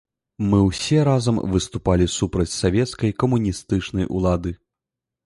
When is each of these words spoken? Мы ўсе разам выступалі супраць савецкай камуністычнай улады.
Мы 0.51 0.59
ўсе 0.67 1.01
разам 1.09 1.41
выступалі 1.51 2.07
супраць 2.15 2.47
савецкай 2.61 3.13
камуністычнай 3.25 4.05
улады. 4.21 4.57